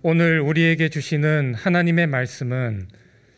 [0.00, 2.86] 오늘 우리에게 주시는 하나님의 말씀은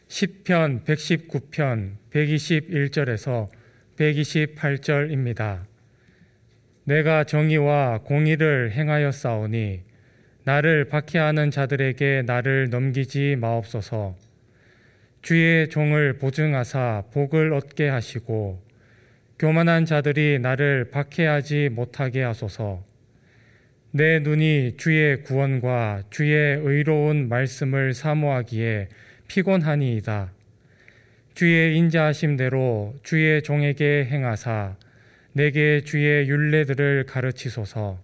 [0.09, 3.49] 10편 119편 121절에서
[3.97, 5.63] 128절입니다.
[6.85, 9.81] 내가 정의와 공의를 행하여 싸우니
[10.45, 14.19] 나를 박해하는 자들에게 나를 넘기지 마옵소서.
[15.23, 18.63] 주의 종을 보증하사 복을 얻게 하시고
[19.39, 22.90] 교만한 자들이 나를 박해하지 못하게 하소서.
[23.93, 28.89] 내 눈이 주의 구원과 주의 의로운 말씀을 사모하기에
[29.27, 30.33] 피곤하니이다.
[31.35, 34.77] 주의 인자하심대로 주의 종에게 행하사
[35.33, 38.01] 내게 주의 윤례들을 가르치소서.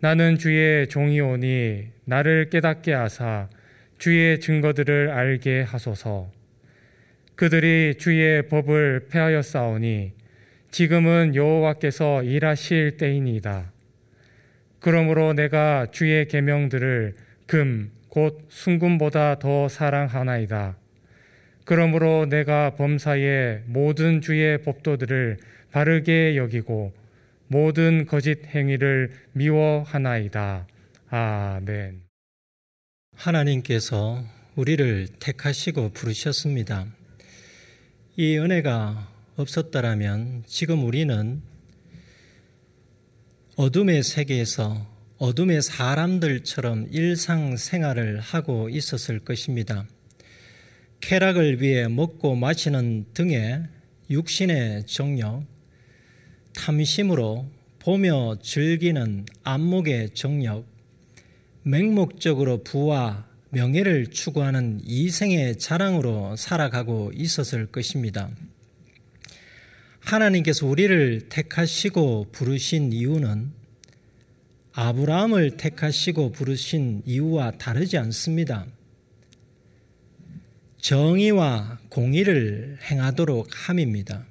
[0.00, 3.48] 나는 주의 종이오니 나를 깨닫게 하사
[3.96, 6.30] 주의 증거들을 알게 하소서.
[7.36, 9.06] 그들이 주의 법을
[9.40, 10.12] 싸우니
[10.70, 13.73] 지금은 여호와께서 일하실 때이니이다.
[14.84, 17.14] 그러므로 내가 주의 계명들을
[17.46, 20.76] 금, 곧 순금보다 더 사랑하나이다.
[21.64, 25.38] 그러므로 내가 범사에 모든 주의 법도들을
[25.72, 26.92] 바르게 여기고
[27.46, 30.66] 모든 거짓 행위를 미워하나이다.
[31.08, 32.02] 아멘.
[33.16, 34.22] 하나님께서
[34.54, 36.84] 우리를 택하시고 부르셨습니다.
[38.16, 41.40] 이 은혜가 없었다라면 지금 우리는
[43.56, 44.84] 어둠의 세계에서
[45.18, 49.86] 어둠의 사람들처럼 일상생활을 하고 있었을 것입니다.
[51.00, 53.62] 쾌락을 위해 먹고 마시는 등의
[54.10, 55.44] 육신의 정력,
[56.52, 57.46] 탐심으로
[57.78, 60.66] 보며 즐기는 안목의 정력,
[61.62, 68.30] 맹목적으로 부와 명예를 추구하는 이생의 자랑으로 살아가고 있었을 것입니다.
[70.04, 73.52] 하나님께서 우리를 택하시고 부르신 이유는
[74.72, 78.66] 아브라함을 택하시고 부르신 이유와 다르지 않습니다.
[80.78, 84.26] 정의와 공의를 행하도록 함입니다.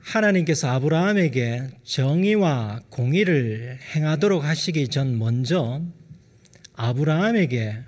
[0.00, 5.80] 하나님께서 아브라함에게 정의와 공의를 행하도록 하시기 전 먼저
[6.74, 7.78] 아브라함에게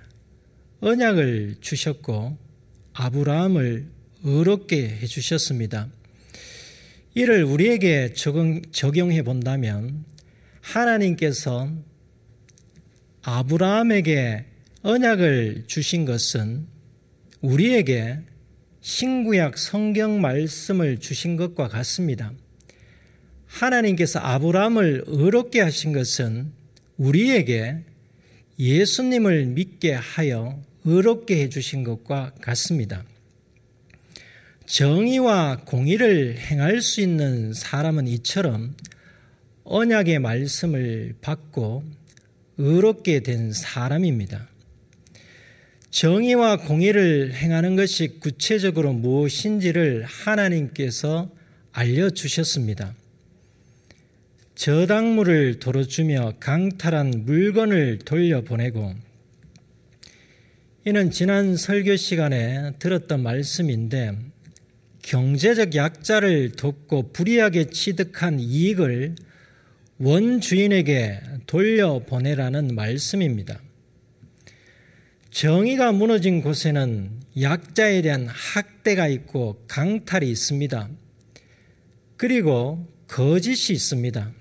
[0.79, 2.37] 언약을 주셨고
[2.93, 3.87] 아브라함을
[4.23, 5.89] 의롭게 해주셨습니다.
[7.15, 10.03] 이를 우리에게 적용, 적용 해 본다면
[10.61, 11.69] 하나님께서
[13.21, 14.45] 아브라함에게
[14.81, 16.67] 언약을 주신 것은
[17.41, 18.19] 우리에게
[18.81, 22.33] 신구약 성경 말씀을 주신 것과 같습니다.
[23.45, 26.51] 하나님께서 아브라함을 의롭게 하신 것은
[26.97, 27.77] 우리에게
[28.59, 33.05] 예수님을 믿게 하여 의롭게 해주신 것과 같습니다.
[34.73, 38.75] 정의와 공의를 행할 수 있는 사람은 이처럼
[39.65, 41.83] 언약의 말씀을 받고
[42.57, 44.49] 의롭게 된 사람입니다.
[45.91, 51.29] 정의와 공의를 행하는 것이 구체적으로 무엇인지를 하나님께서
[51.71, 52.95] 알려주셨습니다.
[54.55, 58.95] 저당물을 도로 주며 강탈한 물건을 돌려보내고
[60.85, 64.33] 이는 지난 설교 시간에 들었던 말씀인데
[65.03, 69.15] 경제적 약자를 돕고 불이하게 취득한 이익을
[69.99, 73.61] 원주인에게 돌려보내라는 말씀입니다.
[75.29, 80.89] 정의가 무너진 곳에는 약자에 대한 학대가 있고 강탈이 있습니다.
[82.17, 84.31] 그리고 거짓이 있습니다.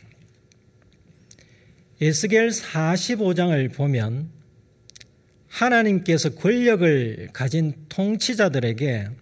[2.00, 4.30] 에스겔 45장을 보면
[5.48, 9.21] 하나님께서 권력을 가진 통치자들에게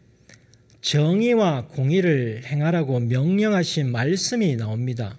[0.81, 5.19] 정의와 공의를 행하라고 명령하신 말씀이 나옵니다.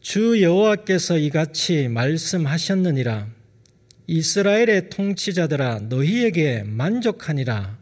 [0.00, 3.28] 주 여호와께서 이같이 말씀하셨느니라
[4.06, 7.78] 이스라엘의 통치자들아 너희에게 만족하니라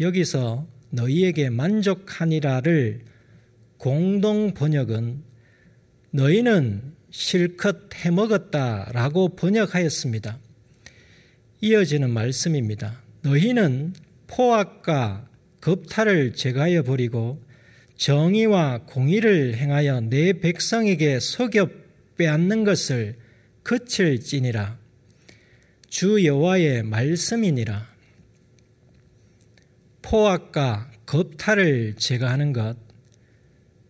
[0.00, 3.02] 여기서 너희에게 만족하니라를
[3.76, 5.22] 공동 번역은
[6.10, 10.38] 너희는 실컷 해먹었다라고 번역하였습니다.
[11.60, 13.02] 이어지는 말씀입니다.
[13.22, 13.94] 너희는
[14.26, 15.28] 포악과
[15.60, 17.42] 겁탈을 제거하여 버리고
[17.96, 21.68] 정의와 공의를 행하여 내 백성에게 속여
[22.16, 23.16] 빼앗는 것을
[23.62, 24.78] 그칠지니라
[25.88, 27.86] 주 여호와의 말씀이니라
[30.02, 32.76] 포악과 겁탈을 제거하는 것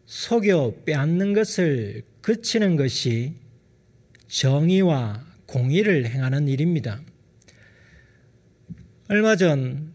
[0.07, 3.35] 속여 빼앗는 것을 그치는 것이
[4.29, 7.01] 정의와 공의를 행하는 일입니다.
[9.09, 9.94] 얼마 전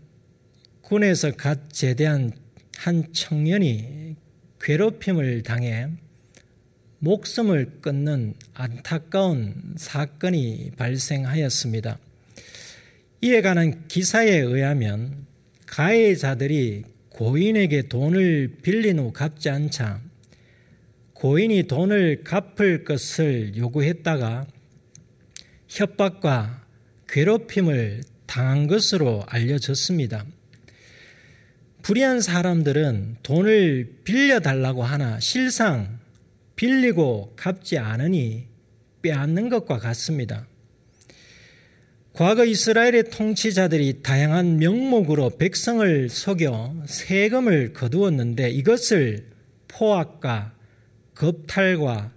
[0.90, 2.32] 군에서 갓 제대한
[2.76, 4.16] 한 청년이
[4.60, 5.88] 괴롭힘을 당해
[6.98, 12.00] 목숨을 끊는 안타까운 사건이 발생하였습니다.
[13.22, 15.28] 이에 관한 기사에 의하면
[15.68, 20.02] 가해자들이 고인에게 돈을 빌린 후 갚지 않자
[21.14, 24.48] 고인이 돈을 갚을 것을 요구했다가
[25.68, 26.66] 협박과
[27.08, 30.26] 괴롭힘을 당한 것으로 알려졌습니다.
[31.90, 35.98] 불의한 사람들은 돈을 빌려달라고 하나 실상
[36.56, 38.46] 빌리고 갚지 않으니
[39.02, 40.46] 빼앗는 것과 같습니다.
[42.14, 49.26] 과거 이스라엘의 통치자들이 다양한 명목으로 백성을 속여 세금을 거두었는데 이것을
[49.68, 50.54] 포악과
[51.16, 52.12] 겁탈과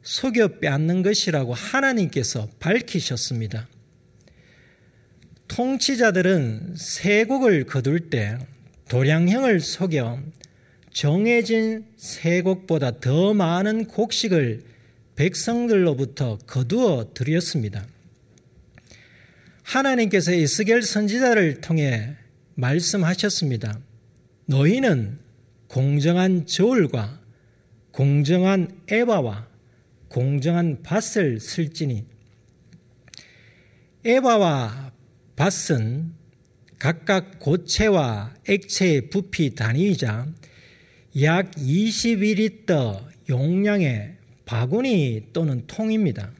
[0.00, 3.68] 속여 빼앗는 것이라고 하나님께서 밝히셨습니다.
[5.48, 8.38] 통치자들은 세곡을 거둘 때
[8.88, 10.20] 도량형을 속여
[10.92, 14.62] 정해진 세 곡보다 더 많은 곡식을
[15.16, 17.86] 백성들로부터 거두어 드렸습니다.
[19.62, 22.16] 하나님께서 이스겔 선지자를 통해
[22.54, 23.80] 말씀하셨습니다.
[24.46, 25.18] 너희는
[25.68, 27.20] 공정한 저울과
[27.90, 29.48] 공정한 에바와
[30.08, 32.04] 공정한 밭을 쓸지니
[34.04, 34.92] 에바와
[35.36, 36.12] 밭은
[36.82, 40.26] 각각 고체와 액체의 부피 단위이자
[41.22, 46.32] 약 21리터 용량의 바구니 또는 통입니다.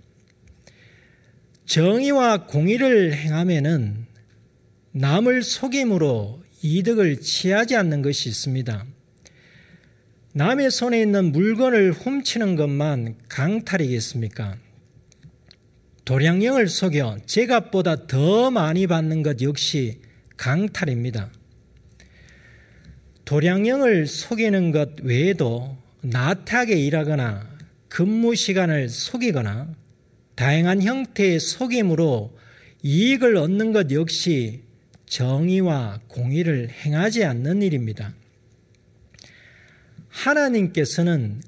[1.65, 4.07] 정의와 공의를 행하면은
[4.91, 8.85] 남을 속임으로 이득을 취하지 않는 것이 있습니다.
[10.33, 14.57] 남의 손에 있는 물건을 훔치는 것만 강탈이겠습니까?
[16.05, 20.01] 도량령을 속여 제값보다 더 많이 받는 것 역시
[20.43, 21.31] 강탈입니다.
[23.25, 27.49] 도량령을 속이는 것 외에도 나태하게 일하거나
[27.89, 29.73] 근무 시간을 속이거나
[30.35, 32.37] 다양한 형태의 속임으로
[32.83, 34.63] 이익을 얻는 것 역시
[35.07, 38.13] 정의와 공의를 행하지 않는 일입니다.
[40.09, 41.41] 하나님께서는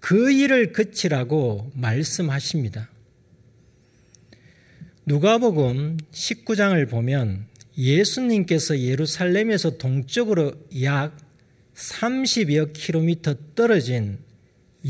[0.00, 2.88] 그 일을 그치라고 말씀하십니다.
[5.04, 7.48] 누가복음 19장을 보면
[7.78, 10.52] 예수님께서 예루살렘에서 동쪽으로
[10.82, 11.16] 약
[11.74, 14.18] 30여 킬로미터 떨어진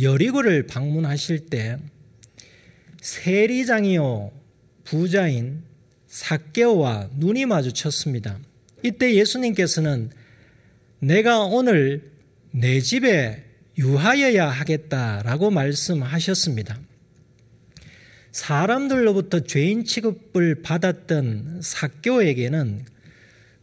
[0.01, 1.77] 여리고를 방문하실 때
[3.03, 4.33] 세리장이요
[4.85, 5.63] 부자인
[6.07, 8.39] 사개오와 눈이 마주쳤습니다.
[8.83, 10.11] 이때 예수님께서는
[11.01, 12.11] 내가 오늘
[12.51, 13.45] 내 집에
[13.77, 16.81] 유하여야 하겠다라고 말씀하셨습니다.
[18.33, 22.85] 사람들로부터 죄인 취급을 받았던 사교에게는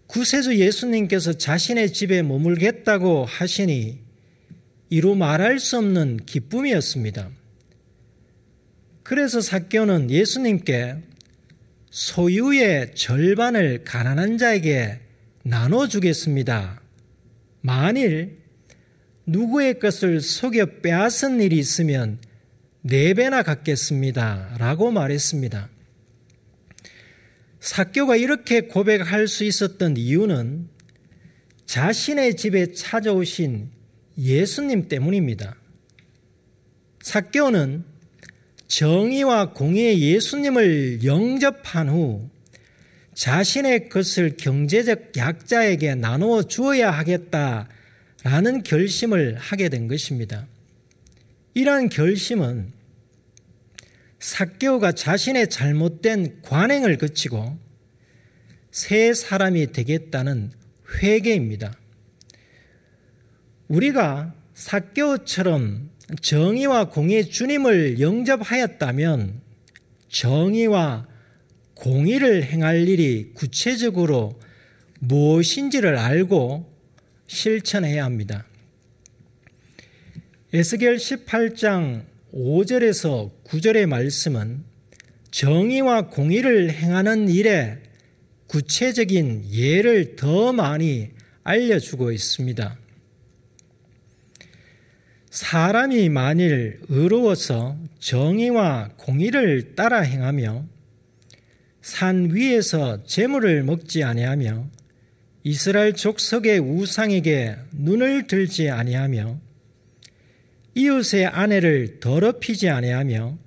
[0.08, 4.00] 구세주 예수님께서 자신의 집에 머물겠다고 하시니
[4.90, 7.30] 이루 말할 수 없는 기쁨이었습니다.
[9.04, 10.98] 그래서 사교는 예수님께
[11.90, 15.00] 소유의 절반을 가난한 자에게
[15.44, 16.82] 나눠주겠습니다.
[17.62, 18.40] 만일
[19.26, 22.20] 누구의 것을 속여 빼앗은 일이 있으면
[22.88, 24.58] 네 배나 갖겠습니다.
[24.60, 25.70] 라고 말했습니다.
[27.60, 30.70] 사교가 이렇게 고백할 수 있었던 이유는
[31.66, 33.72] 자신의 집에 찾아오신
[34.20, 35.56] 예수님 때문입니다.
[37.02, 37.86] 사교는
[38.68, 42.30] 정의와 공의의 예수님을 영접한 후
[43.16, 50.46] 자신의 것을 경제적 약자에게 나누어 주어야 하겠다라는 결심을 하게 된 것입니다.
[51.56, 52.75] 이러한 결심은
[54.26, 57.60] 사개오가 자신의 잘못된 관행을 그치고
[58.72, 60.52] 새 사람이 되겠다는
[60.98, 61.78] 회개입니다.
[63.68, 65.92] 우리가 사개오처럼
[66.22, 69.42] 정의와 공의 주님을 영접하였다면
[70.10, 71.08] 정의와
[71.76, 74.40] 공의를 행할 일이 구체적으로
[75.02, 76.74] 무엇인지를 알고
[77.28, 78.48] 실천해야 합니다.
[80.52, 84.66] 에스겔 18장 5절에서 9절의 말씀은
[85.32, 87.78] 정의와 공의를 행하는 일에
[88.48, 91.12] 구체적인 예를 더 많이
[91.44, 92.78] 알려주고 있습니다.
[95.30, 100.66] 사람이 만일 의로워서 정의와 공의를 따라 행하며
[101.82, 104.70] 산 위에서 재물을 먹지 아니하며
[105.44, 109.45] 이스라엘 족속의 우상에게 눈을 들지 아니하며
[110.76, 113.38] 이웃의 아내를 더럽히지 아니하며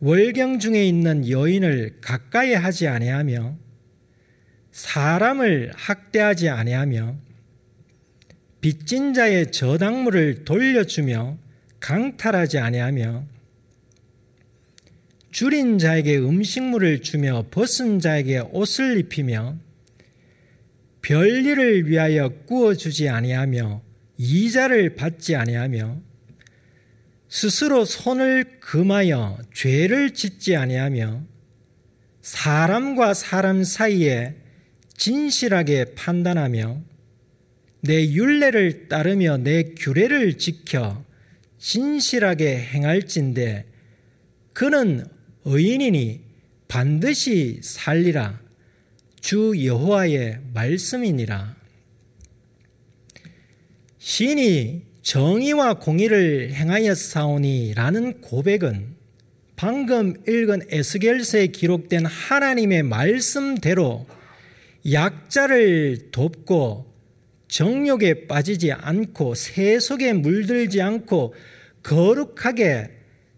[0.00, 3.56] 월경 중에 있는 여인을 가까이 하지 아니하며
[4.72, 7.16] 사람을 학대하지 아니하며
[8.60, 11.38] 빚진 자의 저당물을 돌려주며
[11.80, 13.26] 강탈하지 아니하며
[15.30, 19.58] 줄인 자에게 음식물을 주며 벗은 자에게 옷을 입히며
[21.02, 23.87] 별일을 위하여 구워주지 아니하며
[24.18, 26.00] 이자를 받지 아니하며
[27.28, 31.22] 스스로 손을 금하여 죄를 짓지 아니하며
[32.20, 34.34] 사람과 사람 사이에
[34.96, 36.82] 진실하게 판단하며
[37.80, 41.04] 내 윤례를 따르며 내 규례를 지켜
[41.58, 43.66] 진실하게 행할진대
[44.52, 45.06] 그는
[45.44, 46.20] 의인이니
[46.66, 48.40] 반드시 살리라.
[49.20, 51.57] 주 여호와의 말씀이니라
[54.08, 58.96] 시인이 정의와 공의를 행하여 사오니라는 고백은
[59.54, 64.06] 방금 읽은 에스겔서에 기록된 하나님의 말씀대로
[64.90, 66.90] 약자를 돕고
[67.48, 71.34] 정욕에 빠지지 않고 세속에 물들지 않고
[71.82, 72.88] 거룩하게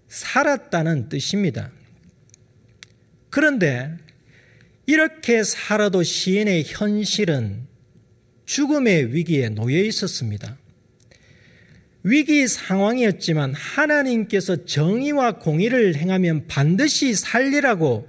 [0.07, 1.73] 살았다는 뜻입니다.
[3.29, 3.97] 그런데
[4.87, 7.67] 이렇게 살아도 시인의 현실은
[8.45, 10.60] 죽음의 위기에 놓여 있었습니다.
[12.03, 18.07] 위기 상황이었지만 하나님께서 정의와 공의를 행하면 반드시 살리라고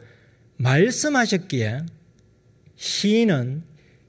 [0.57, 1.79] 말씀하셨기에
[2.77, 3.63] 시인은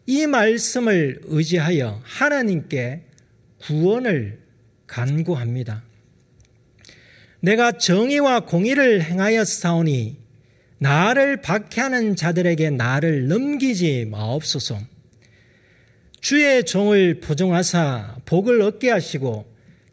[0.07, 3.03] 이 말씀을 의지하여 하나님께
[3.61, 4.41] 구원을
[4.87, 5.83] 간구합니다.
[7.41, 10.17] 내가 정의와 공의를 행하여 싸우니
[10.79, 14.79] 나를 박해하는 자들에게 나를 넘기지 마옵소서.
[16.21, 19.52] 주의 종을 보정하사 복을 얻게 하시고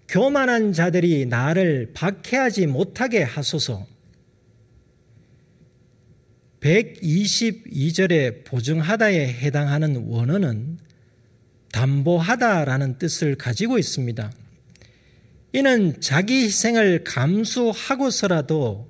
[0.09, 3.85] 교만한 자들이 나를 박해하지 못하게 하소서.
[6.61, 10.79] 122절의 보증하다에 해당하는 원어는
[11.71, 14.31] 담보하다라는 뜻을 가지고 있습니다.
[15.53, 18.89] 이는 자기 희생을 감수하고서라도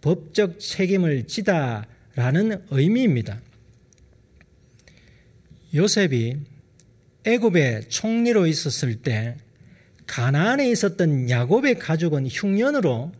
[0.00, 3.40] 법적 책임을 지다라는 의미입니다.
[5.74, 6.36] 요셉이
[7.24, 9.36] 애굽의 총리로 있었을 때
[10.06, 13.12] 가나안에 있었던 야곱의 가족은 흉년으로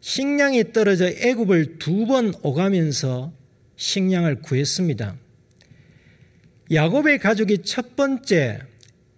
[0.00, 3.32] 식량이 떨어져 애굽을 두 번 오가면서
[3.76, 5.16] 식량을 구했습니다.
[6.72, 8.60] 야곱의 가족이 첫 번째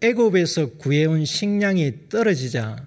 [0.01, 2.87] 애굽에서 구해온 식량이 떨어지자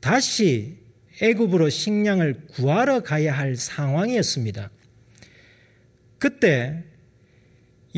[0.00, 0.76] 다시
[1.20, 4.70] 애굽으로 식량을 구하러 가야 할 상황이었습니다.
[6.18, 6.84] 그때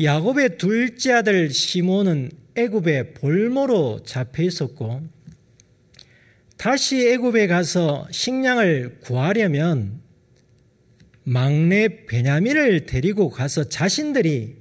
[0.01, 5.01] 야곱의 둘째 아들 시몬은 애굽의 볼모로 잡혀 있었고
[6.61, 9.99] 다시 애굽에 가서 식량을 구하려면
[11.23, 14.57] 막내 베냐민을 데리고 가서 자신들이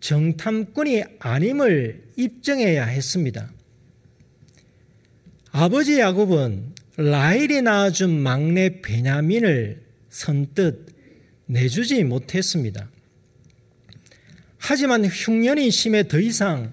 [0.00, 3.52] 정탐꾼이 아님을 입증해야 했습니다.
[5.52, 10.86] 아버지 야곱은 라헬이 낳아준 막내 베냐민을 선뜻
[11.46, 12.90] 내주지 못했습니다.
[14.58, 16.72] 하지만 흉년이 심해 더 이상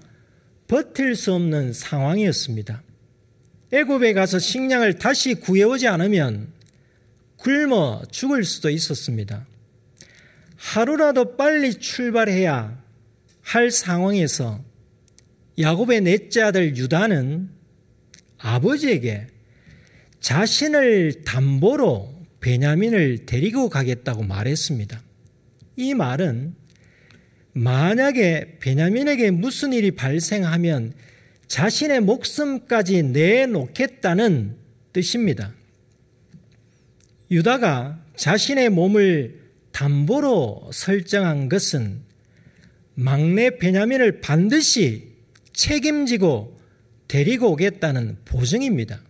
[0.66, 2.82] 버틸 수 없는 상황이었습니다.
[3.72, 6.52] 애굽에 가서 식량을 다시 구해오지 않으면
[7.36, 9.46] 굶어 죽을 수도 있었습니다.
[10.56, 12.78] 하루라도 빨리 출발해야
[13.42, 14.62] 할 상황에서
[15.58, 17.50] 야곱의 넷째 아들 유다는
[18.38, 19.26] 아버지에게
[20.20, 25.00] 자신을 담보로 베냐민을 데리고 가겠다고 말했습니다.
[25.76, 26.54] 이 말은
[27.52, 30.94] 만약에 베냐민에게 무슨 일이 발생하면
[31.50, 34.56] 자신의 목숨까지 내놓겠다는
[34.92, 35.52] 뜻입니다.
[37.28, 39.40] 유다가 자신의 몸을
[39.72, 42.02] 담보로 설정한 것은
[42.94, 45.08] 막내 베냐민을 반드시
[45.52, 46.56] 책임지고
[47.08, 49.02] 데리고 오겠다는 보증입니다.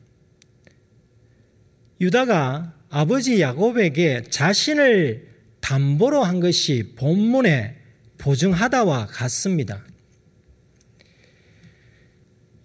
[2.01, 5.29] 유다가 아버지 야곱에게 자신을
[5.61, 7.77] 담보로 한 것이 본문에
[8.17, 9.85] 보증하다와 같습니다.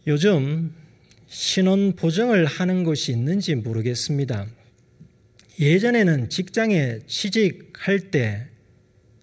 [0.07, 0.71] 요즘
[1.27, 4.45] 신원 보증을 하는 곳이 있는지 모르겠습니다.
[5.59, 8.47] 예전에는 직장에 취직할 때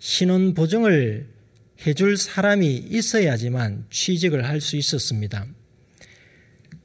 [0.00, 1.28] 신원 보증을
[1.86, 5.46] 해줄 사람이 있어야지만 취직을 할 수 있었습니다.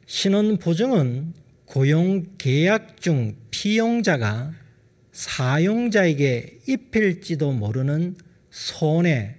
[0.06, 1.34] 신원 보증은
[1.66, 4.54] 고용 계약 중 피용자가
[5.12, 8.16] 사용자에게 입힐지도 모르는
[8.51, 9.36] 손해,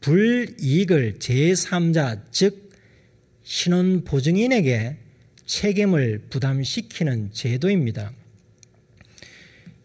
[0.00, 2.67] 불이익을 제3자, 즉
[3.50, 4.98] 신원 보증인에게
[5.46, 8.12] 책임을 부담시키는 제도입니다.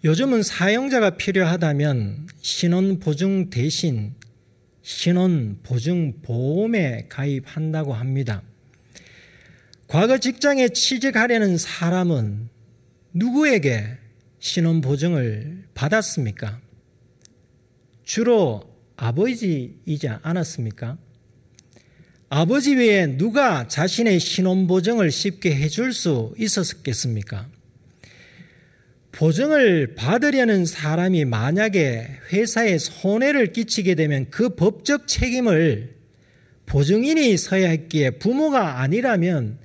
[0.03, 4.15] 요즘은 사용자가 필요하다면 신원 보증 대신
[4.81, 8.43] 신원 보증 보험에 가입한다고 합니다.
[9.87, 12.49] 과거 직장에 취직하려는 사람은
[13.13, 13.97] 누구에게
[14.39, 16.59] 신원 보증을 받았습니까?
[18.03, 18.61] 주로
[18.97, 20.97] 아버지이지 않았습니까?
[22.35, 27.47] 아버지 외에 누가 자신의 신원 보증을 쉽게 해줄 수 있었겠습니까?
[29.11, 35.93] 보증을 받으려는 사람이 만약에 회사에 손해를 끼치게 되면 그 법적 책임을
[36.65, 39.59] 보증인이 서야 했기에 부모가 아니라면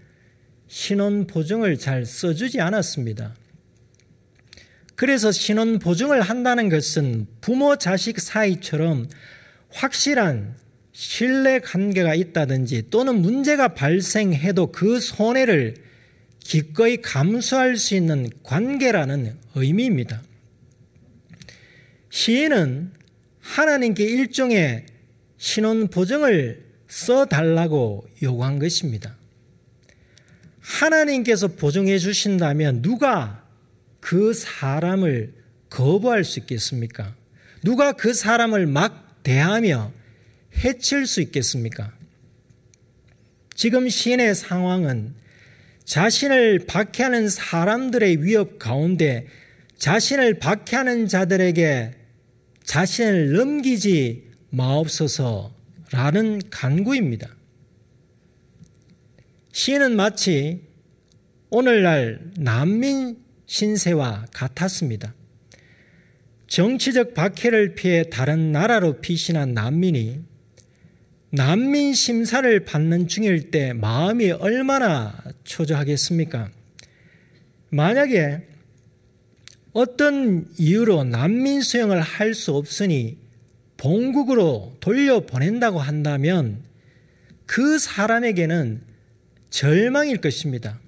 [0.66, 3.34] 신원 보증을 잘 써주지 않았습니다.
[4.94, 9.08] 그래서 신원 보증을 한다는 것은 부모 자식 사이처럼
[9.70, 10.67] 확실한
[11.00, 15.76] 신뢰 관계가 있다든지 또는 문제가 발생해도 그 손해를
[16.40, 20.20] 기꺼이 감수할 수 있는 관계라는 의미입니다.
[22.10, 22.90] 시인은
[23.40, 24.86] 하나님께 일종의
[25.36, 29.16] 신원 보증을 써달라고 요구한 것입니다.
[30.58, 33.46] 하나님께서 보증해 주신다면 누가
[34.00, 35.32] 그 사람을
[35.70, 37.14] 거부할 수 있겠습니까?
[37.62, 39.97] 누가 그 사람을 막 대하며
[40.58, 41.92] 해칠 수 있겠습니까?
[43.54, 45.14] 지금 시인의 상황은
[45.84, 49.26] 자신을 박해하는 사람들의 위협 가운데
[49.78, 51.94] 자신을 박해하는 자들에게
[52.64, 57.34] 자신을 넘기지 마옵소서라는 간구입니다.
[59.52, 60.62] 시인은 마치
[61.50, 65.14] 오늘날 난민 신세와 같았습니다.
[66.46, 70.22] 정치적 박해를 피해 다른 나라로 피신한 난민이
[71.30, 76.50] 난민 심사를 받는 중일 때 마음이 얼마나 초조하겠습니까?
[77.68, 78.46] 만약에
[79.72, 83.18] 어떤 이유로 난민 수용을 할 수 없으니
[83.76, 86.62] 본국으로 돌려보낸다고 한다면
[87.44, 88.82] 그 사람에게는
[89.50, 90.80] 절망일 것입니다.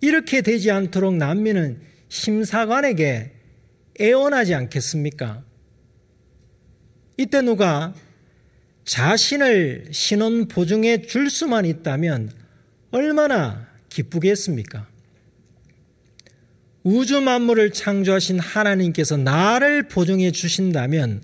[0.00, 3.32] 이렇게 되지 않도록 난민은 심사관에게
[4.00, 5.44] 애원하지 않겠습니까?
[7.16, 7.92] 이때 누가
[8.88, 12.32] 자신을 신원 보증해 줄 수만 있다면
[12.90, 14.88] 얼마나 기쁘겠습니까?
[16.84, 21.22] 우주 만물을 창조하신 하나님께서 나를 보증해 주신다면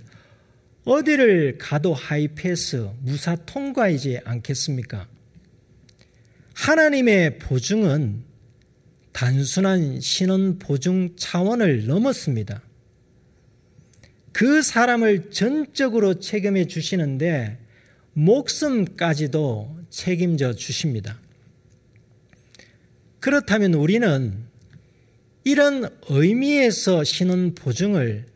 [0.85, 5.09] 어디를 가도 하이패스, 무사 통과이지 않겠습니까?
[6.53, 8.25] 하나님의 보증은
[9.13, 12.61] 단순한 신원 보증 차원을 넘었습니다.
[14.35, 17.57] 그 사람을 전적으로 책임해 주시는데
[18.15, 21.21] 목숨까지도 책임져 주십니다.
[23.21, 24.45] 그렇다면 우리는
[25.45, 28.27] 이런 의미에서 신원 보증을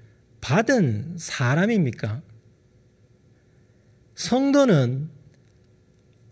[0.40, 2.22] 받은 사람입니까?
[4.14, 5.10] 성도는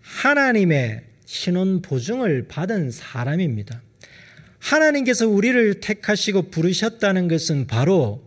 [0.00, 3.83] 하나님의 신원 보증을 받은 사람입니다.
[4.61, 8.25] 하나님께서 우리를 택하시고 부르셨다는 것은 바로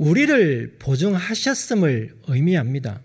[0.00, 3.02] 우리를 보증하셨음을 의미합니다.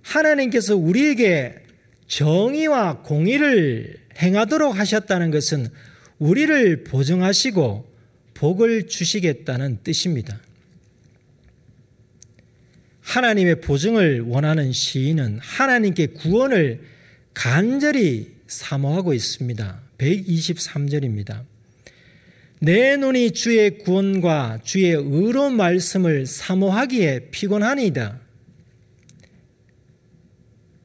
[0.00, 1.56] 하나님께서 우리에게
[2.06, 5.68] 정의와 공의를 행하도록 하셨다는 것은
[6.18, 7.92] 우리를 보증하시고
[8.32, 10.40] 복을 주시겠다는 뜻입니다.
[13.02, 16.80] 하나님의 보증을 원하는 시인은 하나님께 구원을
[17.34, 19.82] 간절히 사모하고 있습니다.
[19.98, 21.51] 123절입니다.
[22.64, 28.20] 내 눈이 주의 구원과 주의 의로운 말씀을 사모하기에 피곤하니이다.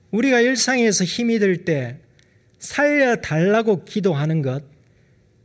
[0.09, 1.99] 우리가 일상에서 힘이 들 때
[2.57, 4.63] 살려달라고 기도하는 것,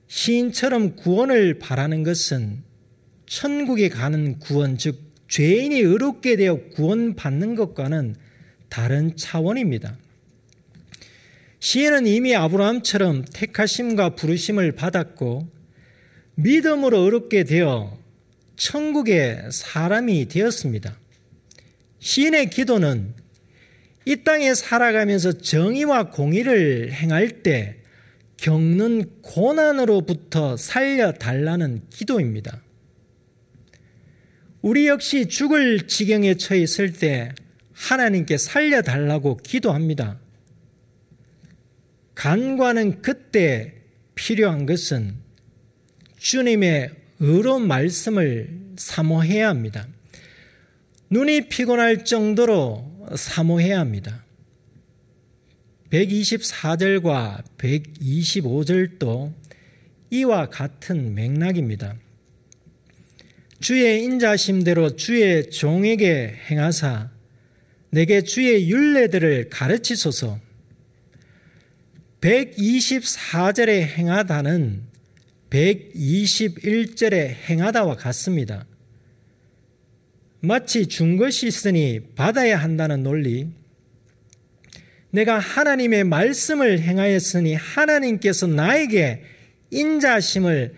[0.07, 2.63] 시인처럼 구원을 바라는 것은
[3.27, 8.17] 천국에 가는 구원, 즉, 죄인이 의롭게 되어 구원받는 것과는
[8.71, 9.99] 다른 차원입니다.
[11.61, 15.62] 시인은 이미 아브라함처럼 택하심과 부르심을 받았고
[16.35, 17.99] 믿음으로 어렵게 되어
[18.57, 20.97] 천국의 사람이 되었습니다.
[21.99, 23.15] 시인의 기도는
[24.05, 27.77] 이 땅에 살아가면서 정의와 공의를 행할 때
[28.37, 32.61] 겪는 고난으로부터 살려달라는 기도입니다.
[34.63, 37.33] 우리 역시 죽을 지경에 처해 있을 때
[37.73, 40.19] 하나님께 살려달라고 기도합니다.
[42.15, 43.75] 간과는 그때
[44.15, 45.15] 필요한 것은
[46.23, 49.89] 주님의 의로운 말씀을 사모해야 합니다.
[51.11, 54.25] 눈이 피곤할 정도로 사모해야 합니다.
[55.91, 59.33] 124절과 125절도
[60.11, 61.97] 이와 같은 맥락입니다.
[63.61, 67.11] 주의 인자심대로 주의 종에게 행하사
[67.91, 70.39] 내게 주의 윤례들을 가르치소서
[72.21, 74.92] 124절에 행하다는
[75.53, 78.67] 121절에 행하다와 같습니다.
[80.41, 83.49] 마치 준 것이 있으니 받아야 한다는 논리,
[85.11, 89.23] 내가 하나님의 말씀을 행하였으니 하나님께서 나에게
[89.71, 90.75] 인자심을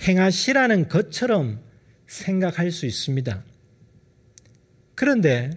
[0.00, 1.60] 행하시라는 것처럼
[2.06, 3.44] 생각할 수 있습니다.
[4.94, 5.50] 그런데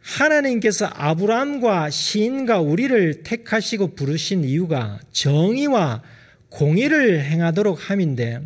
[0.00, 6.02] 하나님께서 아브라함과 시인과 우리를 택하시고 부르신 이유가 정의와
[6.50, 8.40] 공의를 행하도록 함인데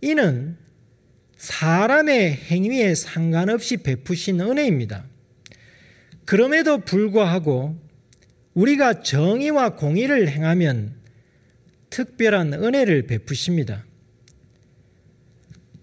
[0.00, 0.56] 이는
[1.36, 5.04] 사람의 행위에 상관없이 베푸신 은혜입니다.
[6.24, 7.78] 그럼에도 불구하고
[8.54, 10.94] 우리가 정의와 공의를 행하면
[11.90, 13.84] 특별한 은혜를 베푸십니다.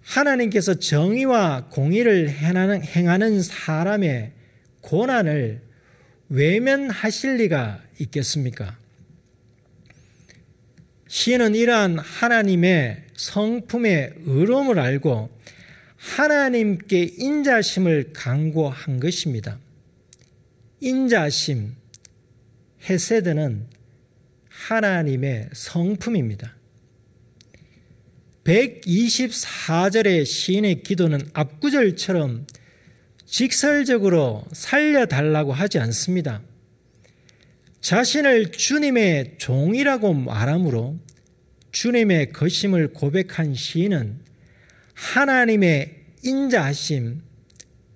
[0.02, 4.34] 하나님께서 정의와 공의를 행하는 사람의
[4.82, 5.62] 고난을
[6.30, 8.78] 외면하실 리가 있겠습니까?
[11.14, 15.30] 시인은 이러한 하나님의 성품의 의로움을 알고
[15.96, 19.60] 하나님께 인자심을 강구한 것입니다.
[20.80, 21.76] 인자심,
[22.90, 23.68] 헤세드는
[24.50, 26.56] 하나님의 성품입니다.
[28.44, 32.48] 124절의 시인의 기도는 앞구절처럼
[33.28, 36.42] 직설적으로 살려달라고 하지 않습니다.
[37.84, 41.03] 자신을 주님의 종이라고 말하므로
[41.74, 44.20] 주님의 거심을 고백한 시인은
[44.94, 47.22] 하나님의 인자하심,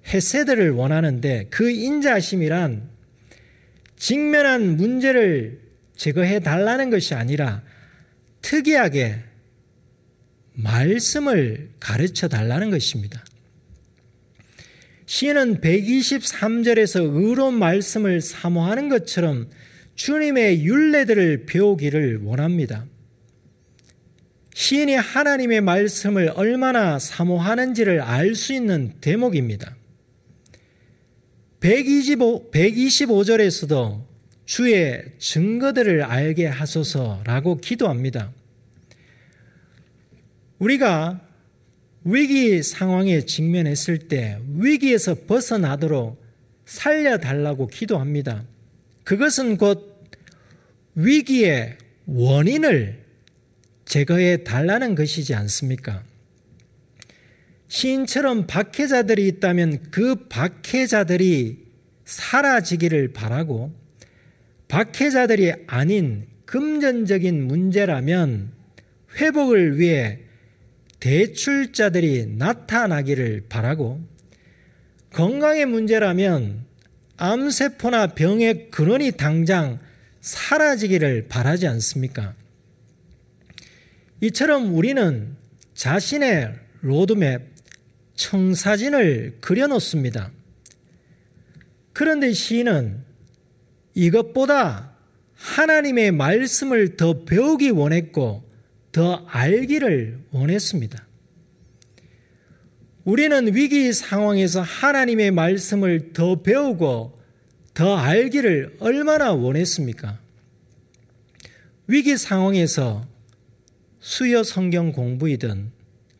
[0.07, 2.89] 헤세드를 원하는데 그 인자심이란
[3.95, 5.61] 직면한 문제를
[5.95, 7.63] 제거해 달라는 것이 아니라
[8.41, 9.19] 특이하게
[10.53, 13.23] 말씀을 가르쳐 달라는 것입니다.
[15.05, 19.49] 시인은 123절에서 의로운 말씀을 사모하는 것처럼
[19.95, 22.85] 주님의 윤례들을 배우기를 원합니다.
[24.57, 29.75] 시인이 하나님의 말씀을 얼마나 사모하는지를 알 수 있는 대목입니다.
[31.59, 34.03] 125, 125절에서도
[34.45, 38.31] 주의 증거들을 알게 하소서라고 기도합니다.
[40.57, 41.21] 우리가
[42.03, 46.19] 위기 상황에 직면했을 때 위기에서 벗어나도록
[46.65, 48.43] 살려달라고 기도합니다.
[49.03, 50.03] 그것은 곧
[50.95, 53.06] 위기의 원인을
[53.87, 56.03] 제거해 달라는 것이지 않습니까?
[57.69, 61.65] 시인처럼 박해자들이 있다면 그 박해자들이
[62.03, 63.73] 사라지기를 바라고
[64.67, 68.51] 박해자들이 아닌 금전적인 문제라면
[69.15, 70.19] 회복을 위해
[70.99, 74.01] 대출자들이 나타나기를 바라고
[75.13, 76.65] 건강의 문제라면
[77.15, 79.79] 암세포나 병의 근원이 당장
[80.19, 82.33] 사라지기를 바라지 않습니까?
[84.21, 85.35] 이처럼 우리는
[85.73, 87.41] 자신의 로드맵,
[88.15, 90.31] 청사진을 그려놓습니다.
[91.93, 93.03] 그런데 시인은
[93.93, 94.91] 이것보다
[95.35, 98.43] 하나님의 말씀을 더 배우기 원했고
[98.91, 101.05] 더 알기를 원했습니다.
[103.03, 107.17] 우리는 위기 상황에서 하나님의 말씀을 더 배우고
[107.73, 110.19] 더 알기를 얼마나 원했습니까?
[111.87, 113.05] 위기 상황에서
[114.09, 115.73] 수요 성경 공부이든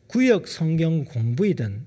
[0.08, 1.86] 구역 성경 공부이든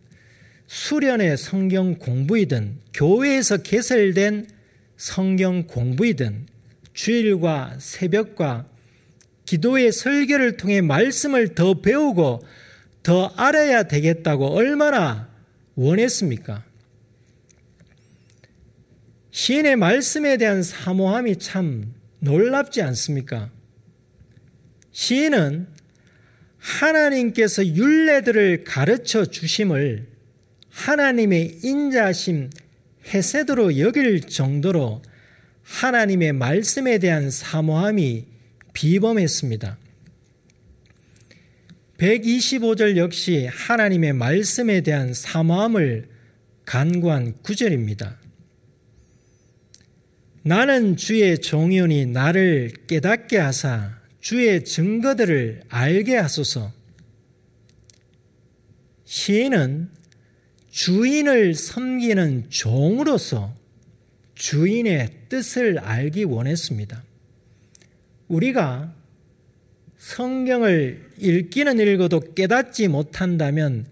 [0.67, 4.49] 수련의 성경 공부이든 교회에서 개설된
[4.97, 6.47] 성경 공부이든
[6.95, 8.67] 주일과 새벽과
[9.45, 12.47] 기도의 설교를 통해 말씀을 더 배우고
[13.03, 15.29] 더 알아야 되겠다고 얼마나
[15.75, 16.65] 원했습니까?
[19.33, 23.51] 시인의 말씀에 대한 사모함이 참 놀랍지 않습니까?
[24.93, 25.80] 시인은
[26.61, 30.07] 하나님께서 윤례들을 가르쳐 주심을
[30.71, 32.51] 하나님의 인자심
[33.13, 35.03] 해세도로 여길 정도로
[35.63, 38.27] 하나님의 말씀에 대한 사모함이
[38.73, 39.79] 비범했습니다.
[41.99, 46.09] 125절 역시 하나님의 말씀에 대한 사모함을
[46.65, 48.19] 간구한 구절입니다.
[50.43, 56.73] 나는 주의 종이오니 나를 깨닫게 하사 주의 증거들을 알게 하소서.
[59.05, 59.91] 시인은
[60.71, 63.55] 주인을 섬기는 종으로서
[64.35, 67.03] 주인의 뜻을 알기 원했습니다.
[68.29, 68.95] 우리가
[69.99, 73.87] 성경을 읽기는 읽어도 깨닫지 못한다면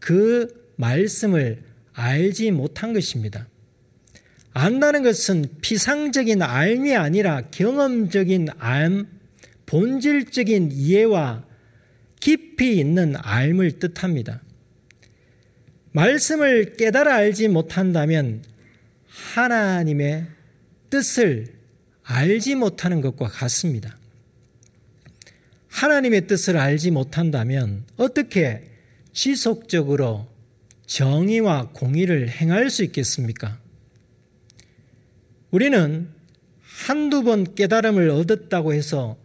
[0.00, 3.46] 그 말씀을 알지 못한 것입니다.
[4.52, 9.06] 안다는 것은 피상적인 알미 아니라 경험적인 알,
[9.66, 11.44] 본질적인 이해와
[12.20, 14.42] 깊이 있는 알을 뜻합니다.
[15.92, 18.42] 말씀을 깨달아 알지 못한다면
[19.06, 20.26] 하나님의
[20.90, 21.54] 뜻을
[22.02, 23.96] 알지 못하는 것과 같습니다.
[25.68, 28.70] 하나님의 뜻을 알지 못한다면 어떻게
[29.12, 30.26] 지속적으로
[30.86, 33.58] 정의와 공의를 행할 수 있겠습니까?
[35.50, 36.08] 우리는
[36.60, 39.16] 한두 번 깨달음을 얻었다고 해서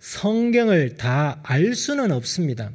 [0.00, 2.72] 성경을 다 알 수는 없습니다.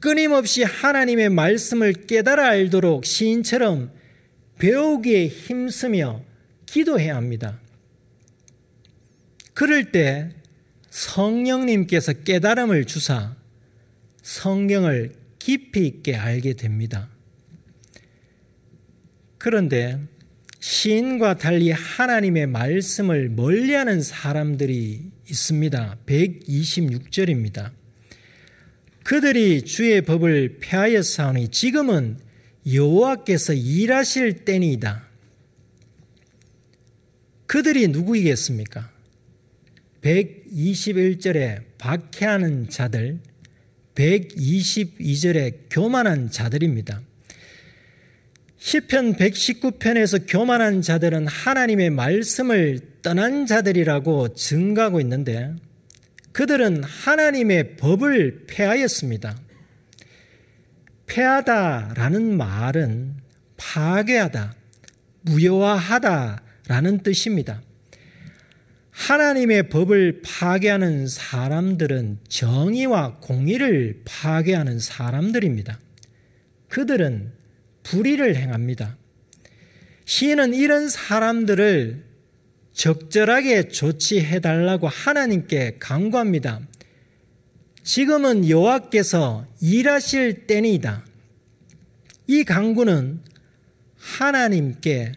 [0.00, 3.90] 끊임없이 하나님의 말씀을 깨달아 알도록 시인처럼
[4.58, 6.22] 배우기에 힘쓰며
[6.66, 7.58] 기도해야 합니다.
[9.54, 10.30] 그럴 때
[10.90, 13.36] 성령님께서 깨달음을 주사
[14.22, 17.08] 성경을 깊이 있게 알게 됩니다.
[19.38, 19.98] 그런데
[20.60, 25.98] 시인과 달리 하나님의 말씀을 멀리하는 사람들이 있습니다.
[26.06, 27.70] 126절입니다.
[29.04, 32.18] 그들이 주의 법을 폐하였사오니 지금은
[32.70, 35.08] 여호와께서 일하실 때니이다.
[37.46, 38.90] 그들이 누구이겠습니까?
[40.02, 43.18] 121절에 박해하는 자들,
[43.94, 47.02] 122절에 교만한 자들입니다.
[48.62, 55.54] 시편 119편에서 교만한 자들은 하나님의 말씀을 떠난 자들이라고 증가하고 있는데
[56.32, 59.34] 그들은 하나님의 법을 폐하였습니다.
[61.06, 63.14] 폐하다라는 말은
[63.56, 64.54] 파괴하다,
[65.22, 67.62] 무효화하다라는 뜻입니다.
[68.90, 75.80] 하나님의 법을 파괴하는 사람들은 정의와 공의를 파괴하는 사람들입니다.
[76.68, 77.39] 그들은
[77.82, 78.96] 불의를 행합니다.
[80.04, 82.04] 시인은 이런 사람들을
[82.72, 86.60] 적절하게 조치해 달라고 하나님께 강구합니다.
[87.82, 91.04] 지금은 여호와께서 일하실 때이다.
[92.26, 93.20] 이 강구는
[93.96, 95.12] 하나님께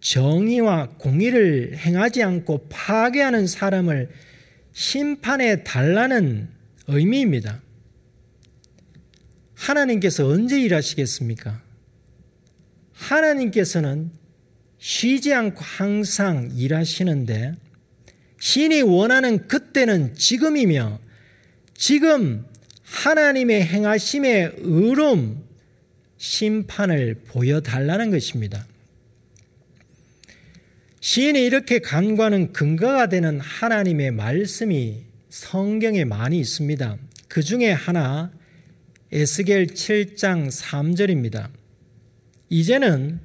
[0.00, 4.10] 정의와 공의를 행하지 않고 파괴하는 사람을
[4.72, 6.48] 심판해 달라는
[6.86, 7.60] 의미입니다.
[9.54, 11.69] 하나님께서 언제 일하시겠습니까?
[13.00, 14.10] 하나님께서는
[14.78, 17.54] 쉬지 않고 항상 일하시는데
[18.38, 20.98] 신이 원하는 그때는 지금이며
[21.74, 22.46] 지금
[22.82, 25.44] 하나님의 행하심의 의로움
[26.16, 28.66] 심판을 보여달라는 것입니다.
[31.00, 36.98] 시인이 이렇게 간과하는 근거가 되는 하나님의 말씀이 성경에 많이 있습니다.
[37.28, 38.30] 그 중에 하나
[39.12, 41.59] 에스겔 7장 3절입니다.
[42.50, 43.20] 이제는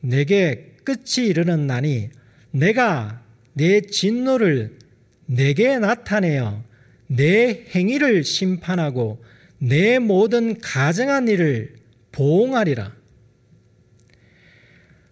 [0.00, 2.10] 내게 끝이 이르는 나니
[2.52, 3.22] 내가
[3.54, 4.78] 내 진노를
[5.26, 6.62] 내게 나타내어
[7.08, 9.24] 내 행위를 심판하고
[9.58, 11.74] 내 모든 가정한 일을
[12.12, 12.94] 보응하리라.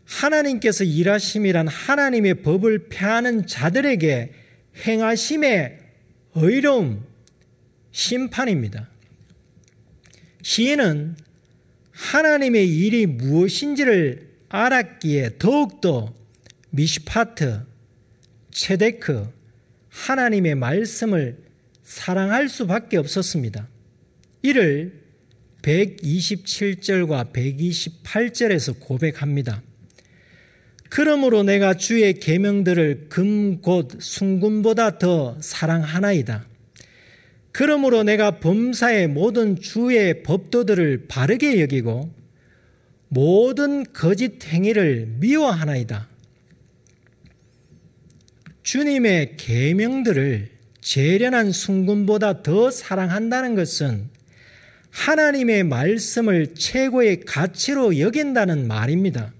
[0.05, 4.33] 하나님께서 일하심이란 하나님의 법을 폐하는 자들에게
[4.87, 5.79] 행하심의
[6.35, 7.05] 의로움,
[7.91, 8.89] 심판입니다.
[10.43, 11.17] 시인은
[11.95, 16.13] 하나님의 일이 무엇인지를 알았기에 더욱더
[16.71, 17.61] 미시파트,
[18.51, 19.29] 체데크,
[19.89, 21.39] 하나님의 말씀을
[21.85, 23.69] 사랑할 수밖에 없었습니다.
[24.43, 25.01] 이를
[25.63, 29.63] 127절과 128절에서 고백합니다.
[30.91, 36.47] 그러므로 내가 주의 계명들을 금곧 순금보다 더 사랑하나이다.
[37.55, 42.13] 그러므로 내가 범사의 모든 주의 법도들을 바르게 여기고
[43.07, 46.09] 모든 거짓 행위를 미워하나이다.
[48.65, 54.09] 주님의 계명들을 재련한 순금보다 더 사랑한다는 것은
[54.91, 59.33] 하나님의 말씀을 최고의 가치로 여긴다는 말입니다.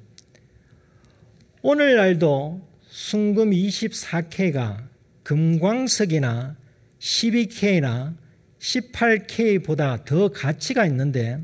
[1.63, 4.85] 오늘날도 순금 24K가
[5.25, 6.63] 금광석이나
[7.05, 8.17] 12K나
[8.59, 11.39] 18K보다 더 가치가 있는데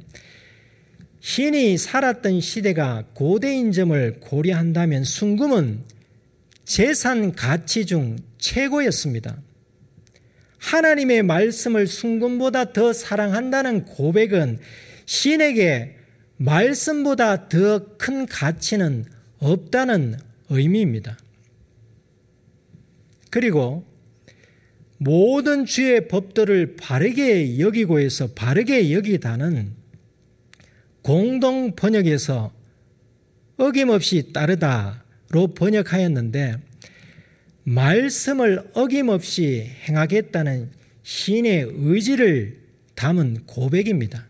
[1.20, 5.82] 신이 살았던 시대가 고대인 점을 고려한다면 순금은
[6.64, 9.36] 재산 가치 중 최고였습니다.
[10.58, 14.58] 하나님의 말씀을 순금보다 더 사랑한다는 고백은
[15.04, 15.96] 신에게
[16.38, 19.04] 말씀보다 더 큰 가치는
[19.40, 20.16] 없다는
[20.48, 21.18] 의미입니다.
[23.28, 23.89] 그리고
[25.02, 29.72] 모든 주의 법들을 바르게 여기고 해서 바르게 여기다는
[31.00, 32.52] 공동 번역에서
[33.56, 35.02] 어김없이 따르다,
[35.54, 36.56] 번역하였는데
[37.64, 40.68] 말씀을 어김없이 행하겠다는
[41.02, 42.58] 신의 의지를
[42.94, 44.26] 담은 고백입니다.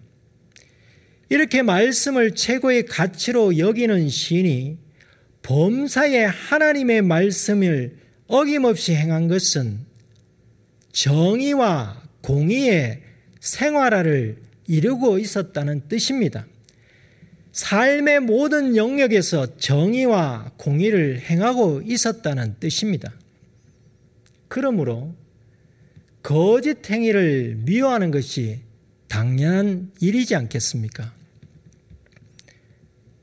[1.31, 4.79] 이렇게 말씀을 최고의 가치로 여기는 신이
[5.43, 7.97] 범사에 하나님의 말씀을
[8.29, 9.90] 어김없이 행한 것은
[10.93, 13.03] 정의와 공의의
[13.41, 16.47] 생활화를 이루고 있었다는 뜻입니다.
[17.53, 23.13] 삶의 모든 영역에서 정의와 공의를 행하고 있었다는 뜻입니다.
[24.49, 25.15] 그러므로
[26.23, 28.61] 거짓 행위를 미워하는 것이
[29.09, 31.13] 당연한 일이지 않겠습니까?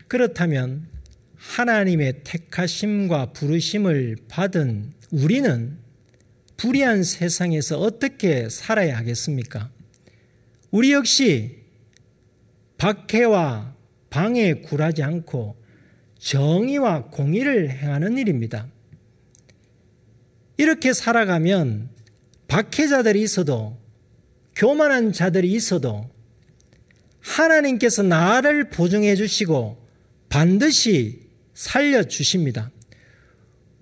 [0.08, 0.88] 그렇다면
[1.36, 5.78] 하나님의 택하심과 부르심을 받은 우리는
[6.58, 9.70] 불의한 세상에서 어떻게 살아야 하겠습니까?
[10.72, 11.60] 우리 역시
[12.78, 13.76] 박해와
[14.10, 15.56] 방에 굴하지 않고
[16.18, 18.68] 정의와 공의를 행하는 일입니다.
[20.58, 21.90] 이렇게 살아가면
[22.48, 23.78] 박해자들이 있어도
[24.56, 26.10] 교만한 자들이 있어도
[27.20, 29.78] 하나님께서 나를 보증해 주시고
[30.30, 32.72] 반드시 살려 주십니다.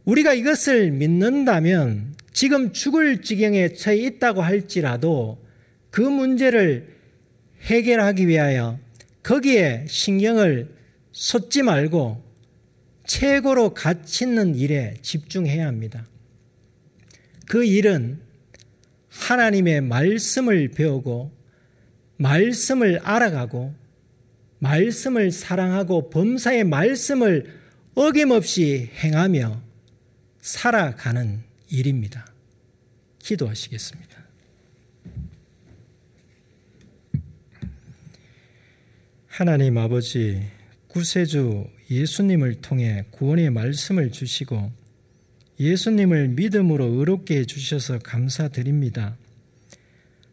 [0.04, 5.42] 우리가 이것을 믿는다면 지금 죽을 지경에 처해 있다고 할지라도
[5.90, 6.94] 그 문제를
[7.62, 8.78] 해결하기 위하여
[9.24, 10.70] 거기에 신경을
[11.14, 12.22] 쏟지 말고
[13.06, 16.06] 최고로 가치 있는 일에 집중해야 합니다.
[17.48, 18.20] 그 일은
[19.08, 21.32] 하나님의 말씀을 배우고
[22.18, 23.74] 말씀을 알아가고
[24.60, 27.46] 말씀을 사랑하고 범사의 말씀을
[27.94, 29.62] 어김없이 행하며
[30.42, 32.26] 살아가는 일입니다.
[33.20, 34.24] 기도하시겠습니다.
[39.28, 40.42] 하나님 아버지,
[40.88, 44.72] 구세주 예수님을 통해 구원의 말씀을 주시고
[45.60, 49.18] 예수님을 믿음으로 의롭게 해주셔서 감사드립니다.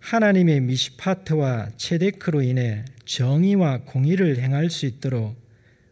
[0.01, 5.37] 하나님의 미시파트와 체데크로 인해 정의와 공의를 행할 수 있도록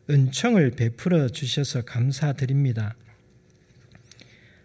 [0.09, 2.97] 은총을 베풀어 주셔서 감사드립니다.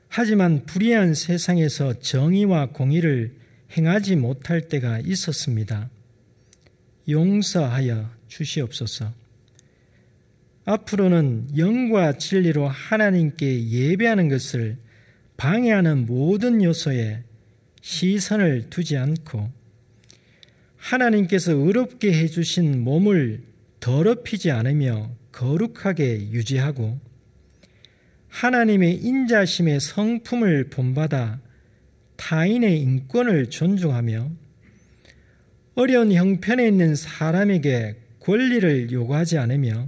[0.07, 3.35] 하지만 불의한 세상에서 정의와 공의를
[3.75, 5.89] 행하지 못할 때가 있었습니다.
[7.09, 9.13] 용서하여 주시옵소서.
[10.65, 14.77] 앞으로는 영과 진리로 하나님께 예배하는 것을
[15.37, 17.23] 방해하는 모든 요소에
[17.81, 19.51] 시선을 두지 않고
[20.77, 23.43] 하나님께서 의롭게 해주신 몸을
[23.79, 26.99] 더럽히지 않으며 거룩하게 유지하고
[28.35, 31.39] 하나님의 인자심의 성품을 본받아
[32.17, 34.29] 타인의 인권을 존중하며
[35.75, 39.87] 어려운 형편에 있는 사람에게 권리를 요구하지 않으며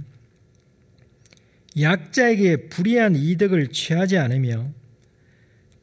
[1.78, 4.72] 약자에게 불이한 이득을 취하지 않으며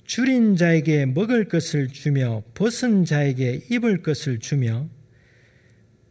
[0.05, 4.89] 줄인 자에게 먹을 것을 주며 벗은 자에게 입을 것을 주며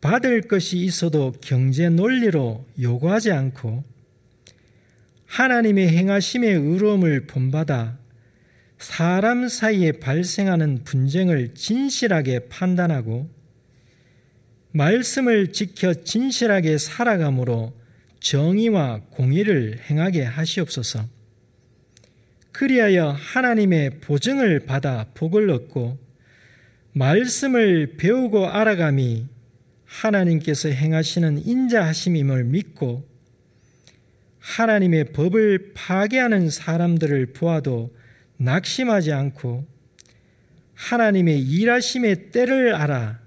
[0.00, 3.93] 받을 것이 있어도 경제 논리로 요구하지 않고
[5.34, 7.98] 하나님의 행하심의 의로움을 본받아
[8.78, 13.28] 사람 사이에 발생하는 분쟁을 진실하게 판단하고
[14.70, 17.72] 말씀을 지켜 진실하게 살아감으로
[18.20, 21.08] 정의와 공의를 행하게 하시옵소서.
[22.52, 25.98] 그리하여 하나님의 보증을 받아 복을 얻고
[26.92, 29.26] 말씀을 배우고 알아감이
[29.84, 33.13] 하나님께서 행하시는 인자하심임을 믿고
[34.44, 37.96] 하나님의 법을 파괴하는 사람들을 보아도
[38.36, 39.66] 낙심하지 않고
[40.74, 43.20] 하나님의 일하심의 때를 알아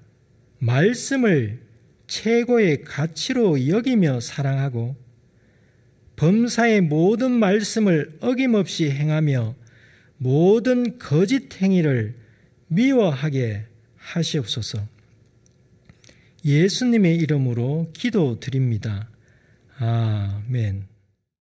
[0.60, 1.60] 말씀을
[2.06, 4.96] 최고의 가치로 여기며 사랑하고
[6.18, 9.56] 범사의 모든 말씀을 어김없이 행하며
[10.18, 12.16] 모든 거짓 행위를
[12.68, 13.66] 미워하게
[13.98, 14.88] 하시옵소서.
[16.46, 19.10] 예수님의 이름으로 기도드립니다.
[19.78, 20.97] 아멘.